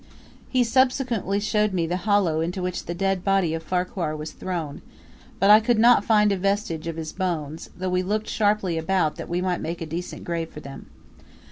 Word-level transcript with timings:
He 0.49 0.63
subsequently 0.63 1.39
showed 1.39 1.73
me 1.73 1.85
the 1.85 1.95
hollow 2.09 2.41
into 2.41 2.63
which 2.63 2.85
the 2.87 2.95
dead 2.95 3.23
body 3.23 3.53
of 3.53 3.61
Farquhar 3.61 4.15
was 4.15 4.31
thrown, 4.31 4.81
but 5.39 5.51
I 5.51 5.59
could 5.59 5.77
not 5.77 6.03
find 6.03 6.31
a 6.31 6.37
vestige 6.37 6.87
of 6.87 6.95
his 6.95 7.13
bones, 7.13 7.69
though 7.77 7.87
we 7.91 8.01
looked 8.01 8.27
sharply 8.27 8.79
about 8.79 9.17
that 9.17 9.29
we 9.29 9.41
might 9.41 9.61
make 9.61 9.79
a 9.79 9.85
decent 9.85 10.23
grave 10.23 10.49
for 10.49 10.59
them. 10.59 10.87